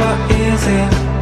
[0.00, 1.19] what is it?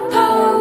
[0.00, 0.51] my.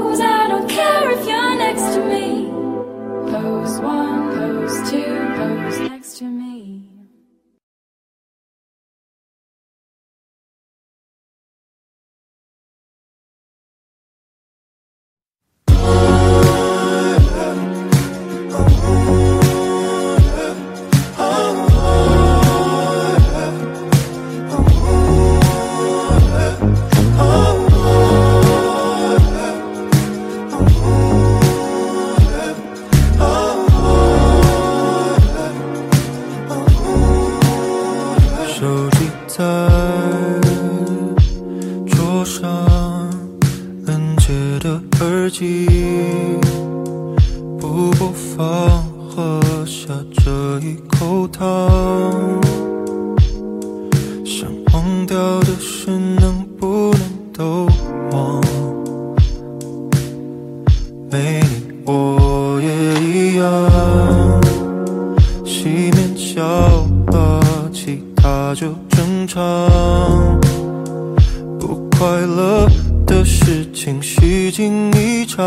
[73.05, 75.41] 的事情，虚惊一场。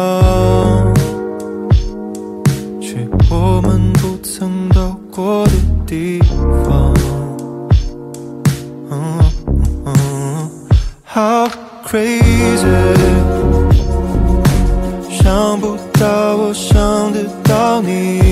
[2.81, 5.53] 去我们不曾到过的
[5.87, 6.19] 地
[6.65, 6.95] 方。
[8.91, 9.19] 嗯
[9.87, 10.51] 嗯、
[11.05, 11.49] How
[11.87, 12.65] crazy！
[15.11, 18.24] 想不到我想得到你。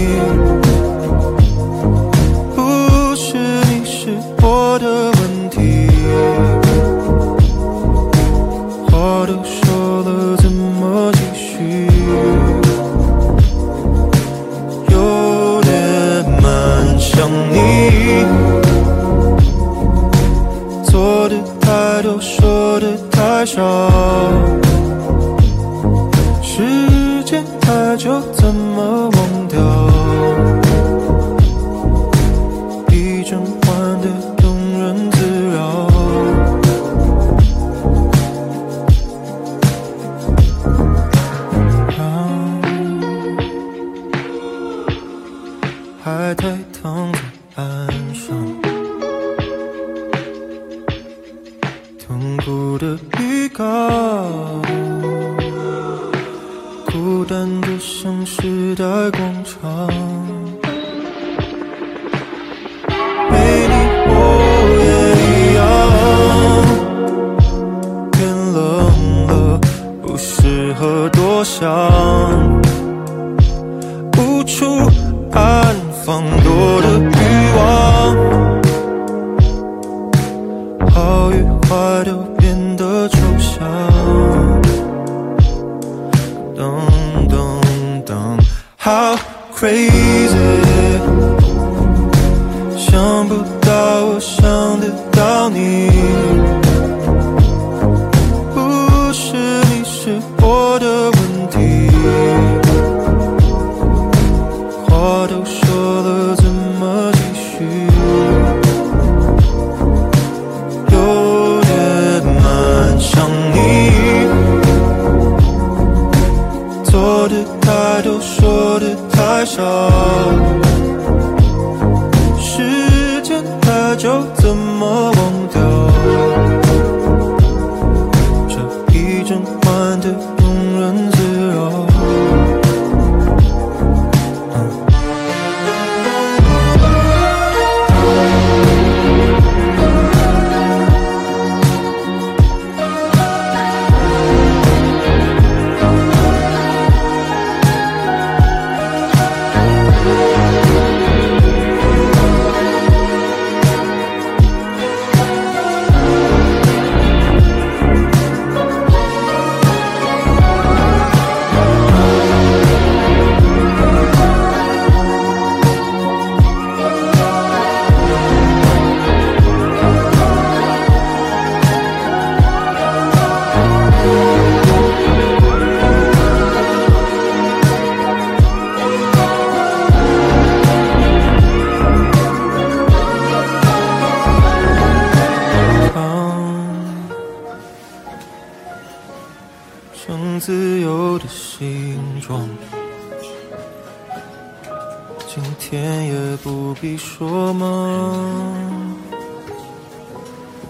[17.14, 18.24] 想你。
[20.84, 23.60] 做的太多说的太少。
[26.42, 28.20] 时间太久
[52.22, 52.98] 장구를
[89.02, 89.18] all
[89.52, 90.30] crazy
[92.76, 96.61] 想不到，我想得到你。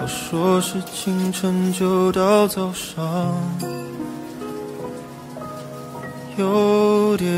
[0.03, 3.33] 我说是清晨就到早上
[6.37, 7.31] 有点